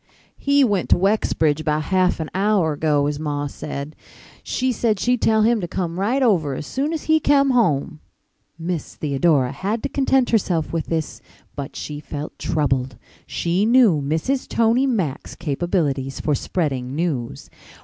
"He 0.35 0.63
went 0.63 0.89
to 0.89 0.97
Wexbridge 0.97 1.59
about 1.61 1.83
half 1.83 2.19
an 2.19 2.31
hour 2.33 2.73
ago, 2.73 3.05
his 3.05 3.19
ma 3.19 3.45
said. 3.45 3.95
She 4.41 4.71
said 4.71 4.99
she'd 4.99 5.21
tell 5.21 5.43
him 5.43 5.61
to 5.61 5.67
come 5.67 5.99
right 5.99 6.23
over 6.23 6.55
as 6.55 6.65
soon 6.65 6.91
as 6.91 7.03
he 7.03 7.19
kem 7.19 7.51
home." 7.51 7.99
Mrs. 8.59 8.95
Theodora 8.95 9.51
had 9.51 9.83
to 9.83 9.89
content 9.89 10.31
herself 10.31 10.73
with 10.73 10.87
this, 10.87 11.21
but 11.55 11.75
she 11.75 11.99
felt 11.99 12.39
troubled. 12.39 12.97
She 13.27 13.63
knew 13.63 14.01
Mrs. 14.01 14.47
Tony 14.47 14.87
Mack's 14.87 15.35
capabilities 15.35 16.19
for 16.19 16.33
spreading 16.33 16.95
news. 16.95 17.51